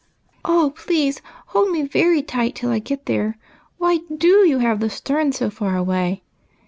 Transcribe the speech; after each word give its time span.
"Oh, 0.45 0.73
please 0.75 1.21
hold 1.49 1.69
me 1.69 1.83
very 1.83 2.23
tight 2.23 2.55
till 2.55 2.71
I 2.71 2.79
get 2.79 3.05
there! 3.05 3.37
Why 3.77 3.99
do 4.17 4.47
you 4.47 4.57
have 4.57 4.79
the 4.79 4.89
stern 4.89 5.31
so 5.31 5.51
far 5.51 5.77
away?" 5.77 6.23